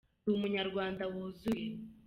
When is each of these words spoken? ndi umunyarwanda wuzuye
ndi 0.23 0.29
umunyarwanda 0.35 1.03
wuzuye 1.13 1.67